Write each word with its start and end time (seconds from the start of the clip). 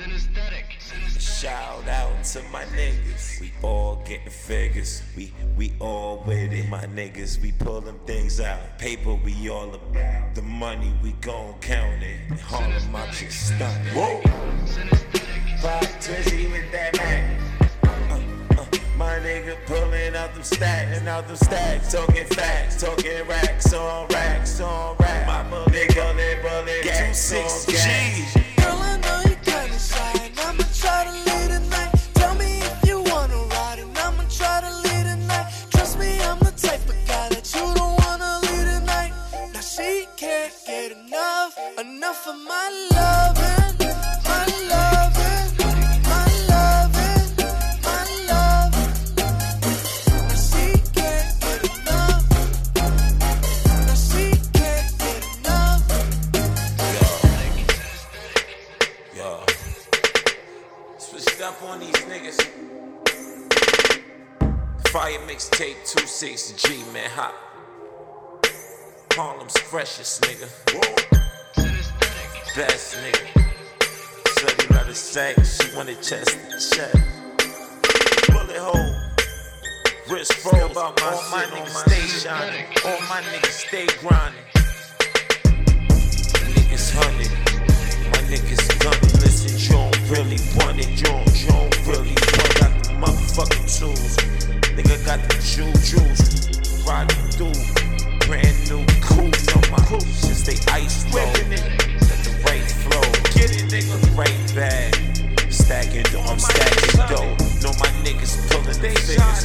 Synesthetic. 0.00 1.20
Shout 1.20 1.86
out 1.86 2.24
to 2.24 2.42
my 2.44 2.64
niggas. 2.64 3.38
We 3.38 3.52
all 3.62 4.02
getting 4.06 4.30
figures. 4.30 5.02
We 5.14 5.30
we 5.58 5.74
all 5.78 6.24
with 6.26 6.54
it. 6.54 6.66
My 6.70 6.86
niggas, 6.86 7.38
we 7.42 7.52
pulling 7.52 7.98
things 8.06 8.40
out. 8.40 8.78
Paper, 8.78 9.14
we 9.14 9.50
all 9.50 9.74
about. 9.74 10.34
The 10.34 10.40
money, 10.40 10.90
we 11.02 11.12
gon' 11.20 11.52
count 11.60 12.02
it. 12.02 12.18
And 12.30 12.40
Harlem, 12.40 12.90
my 12.90 13.10
shit 13.10 13.30
stunning. 13.30 13.92
Whoa! 13.92 14.22
Pop 15.60 15.84
Twizzy 16.00 16.50
with 16.50 16.72
that 16.72 16.96
man. 16.96 17.38
Uh, 17.82 18.58
uh, 18.58 18.66
my 18.96 19.18
nigga 19.18 19.54
pulling 19.66 20.16
out 20.16 20.32
them 20.32 20.42
stacks 20.42 20.98
and 20.98 21.06
out 21.08 21.28
them 21.28 21.36
stacks, 21.36 21.92
talking 21.92 22.24
facts, 22.24 22.80
talking 22.80 23.28
racks 23.28 23.74
on 23.74 24.08
racks 24.08 24.62
on 24.62 24.96
racks. 24.96 25.26
My 25.26 25.42
bullet, 25.50 25.94
bullet, 25.94 26.42
bullet, 26.42 26.84
gas, 26.84 27.18
six 27.18 27.66
G's. 27.66 28.39
Switched 61.10 61.40
up 61.40 61.60
on 61.64 61.80
these 61.80 61.90
niggas. 62.06 62.40
Fire 64.90 65.18
mixtape 65.26 65.74
26 65.92 66.52
G, 66.52 66.84
man. 66.92 67.10
Hot. 67.10 67.34
Harlem's 69.14 69.58
freshest 69.58 70.22
nigga. 70.22 70.48
Best 72.54 72.94
nigga. 72.98 73.26
Shorty 74.38 74.72
let 74.72 74.86
her 74.86 74.94
say 74.94 75.34
she 75.42 75.76
wanted 75.76 76.00
chest 76.00 76.30
to 76.30 76.76
chest. 76.76 76.96
Bullet 78.30 78.56
hole. 78.56 78.94
Wrist 80.08 80.34
froze. 80.34 80.76
All 80.76 80.92
my 81.32 81.44
niggas 81.50 81.74
stay 81.88 82.06
shining. 82.06 82.66
All 82.84 83.00
my 83.08 83.20
niggas 83.22 83.66
stay 83.66 83.86
grinding. 83.98 84.44
Niggas 86.54 86.94
hunted. 86.94 87.32
My 88.12 88.18
niggas 88.28 88.78
gunning. 88.78 89.19
Bag. 104.60 104.94
Stacking. 105.50 106.04
I'm 106.28 106.38
stacking 106.38 107.00
dough. 107.08 107.32
Know 107.62 107.72
my 107.80 107.90
niggas 108.04 108.34
pulling 108.50 108.66
the 108.66 108.90
figures. 108.94 109.40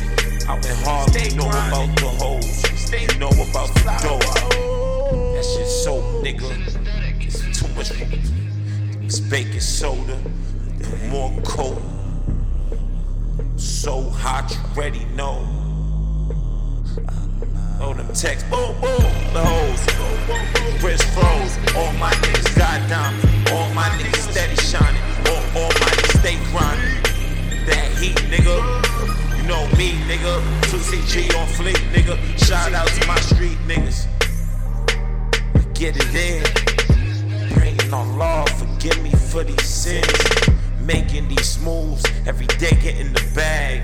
Out 0.48 0.66
in 0.66 0.76
Harlem. 0.84 1.38
Know 1.38 1.48
about 1.48 1.90
the 1.96 2.10
hoes. 2.20 2.64
You 2.92 3.08
know 3.18 3.30
about 3.30 3.70
the 3.76 3.84
dough. 4.04 4.20
That 5.34 5.46
shit 5.46 5.68
so 5.68 6.02
nigga. 6.22 6.50
It's 7.24 7.40
too 7.58 7.68
much. 7.76 7.92
It's 9.04 9.20
baking 9.20 9.62
soda. 9.62 10.18
More 11.08 11.32
coke. 11.44 11.82
So 13.56 14.10
hot, 14.10 14.52
you 14.52 14.60
already 14.76 15.06
know. 15.16 15.48
Oh, 17.80 17.94
them 17.94 18.08
texts, 18.14 18.50
boom, 18.50 18.74
boom, 18.82 19.12
the 19.34 19.44
hoes, 19.44 19.82
wrist 20.84 21.04
froze. 21.14 21.58
All 21.76 21.92
my 21.94 22.12
niggas 22.24 22.58
got 22.58 22.90
diamonds, 22.90 23.52
all 23.52 23.70
my 23.74 23.88
niggas 24.00 24.32
steady 24.32 24.56
shining, 24.56 25.05
all, 25.30 25.72
my 25.80 25.92
stay 26.20 26.38
grinding. 26.52 27.04
That 27.66 27.88
heat, 28.00 28.18
nigga, 28.30 28.58
you 29.38 29.44
know 29.48 29.66
me, 29.78 29.94
nigga. 30.10 30.42
26G 30.70 31.36
on 31.40 31.48
fleek, 31.48 31.80
nigga. 31.94 32.16
Shout 32.46 32.74
out 32.74 32.88
to 32.88 33.08
my 33.08 33.20
street 33.20 33.58
niggas. 33.68 34.08
Get 35.74 35.96
it 35.98 36.16
in. 36.16 36.44
Praying 37.56 37.94
on 37.94 38.18
law, 38.18 38.46
forgive 38.46 39.02
me 39.02 39.12
for 39.12 39.44
these 39.44 39.68
sins. 39.68 40.06
Making 40.80 41.28
these 41.28 41.60
moves, 41.62 42.04
every 42.26 42.48
day 42.48 42.78
getting 42.82 43.12
the 43.14 43.32
bag. 43.34 43.82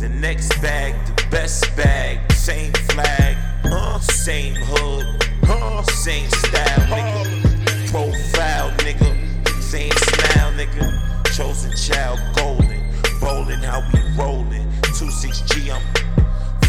The 0.00 0.08
next 0.08 0.48
bag, 0.62 0.94
the 1.06 1.26
best 1.30 1.76
bag, 1.76 2.32
same 2.32 2.72
flag, 2.72 3.36
uh, 3.66 3.98
same 4.00 4.54
hood, 4.56 5.06
uh, 5.46 5.82
same 5.82 6.30
style, 6.30 6.86
nigga. 6.88 7.90
Profile, 7.90 8.70
nigga, 8.78 9.09
same 9.70 9.92
smile, 9.92 10.52
nigga. 10.54 10.90
Chosen 11.36 11.70
child, 11.76 12.18
golden, 12.34 12.90
bowling 13.20 13.62
how 13.62 13.80
we 13.94 14.00
rolling. 14.18 14.66
26G, 14.98 15.70
I'm 15.70 15.80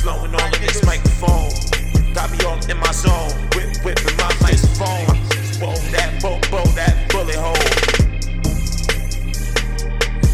flowing 0.01 0.35
all 0.35 0.45
in 0.45 0.61
this 0.61 0.85
microphone. 0.85 1.49
Got 2.13 2.29
me 2.29 2.37
all 2.45 2.61
in 2.69 2.77
my 2.77 2.91
zone, 2.91 3.33
whip, 3.55 3.73
whipping 3.83 4.17
my 4.17 4.29
microphone. 4.45 5.17
Bow 5.59 5.73
that, 5.89 6.19
bow, 6.21 6.39
bow 6.51 6.63
that 6.77 7.09
bullet 7.09 7.41
hole. 7.41 7.55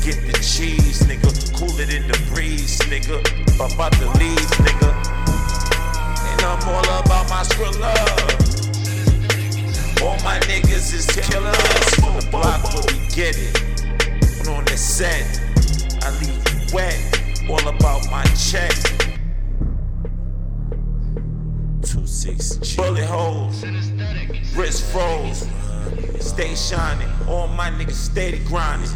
Get 0.03 0.19
the 0.27 0.33
cheese, 0.43 1.03
nigga. 1.07 1.31
Cool 1.57 1.79
it 1.79 1.93
in 1.93 2.05
the 2.09 2.19
breeze, 2.33 2.79
nigga. 2.91 3.23
About 3.55 3.93
to 3.93 4.07
leave, 4.19 4.51
nigga. 4.59 4.91
And 6.31 6.41
I'm 6.41 6.67
all 6.67 6.99
about 6.99 7.29
my 7.29 7.43
skrilla. 7.43 8.46
All 10.01 10.17
my 10.23 10.39
niggas 10.41 10.93
is 10.93 11.05
killers. 11.07 11.55
From 11.95 12.19
the 12.19 12.27
block 12.29 12.63
where 12.73 12.83
we 12.87 13.07
get 13.09 13.37
it. 13.37 14.47
On 14.47 14.63
the 14.65 14.77
set, 14.77 15.41
I 16.03 16.09
leave 16.19 16.43
you 16.53 16.75
wet. 16.75 16.97
All 17.49 17.67
about 17.67 18.09
my 18.09 18.23
check. 18.35 18.71
Two 21.81 22.05
six 22.05 22.57
G. 22.57 22.75
bullet 22.77 23.05
holes, 23.05 23.63
wrist 24.55 24.91
froze, 24.91 25.47
stay 26.19 26.55
shining. 26.55 27.09
All 27.27 27.47
my 27.47 27.69
niggas 27.69 27.91
steady 27.93 28.39
grinding. 28.39 28.89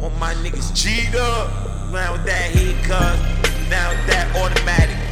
All 0.00 0.10
my 0.18 0.34
niggas 0.34 0.74
G'd 0.74 1.16
up. 1.16 1.92
Now 1.92 2.12
with 2.12 2.24
that 2.26 2.50
heat 2.50 2.76
cuz, 2.82 3.70
now 3.70 3.90
with 3.90 4.06
that 4.08 4.34
automatic. 4.36 5.03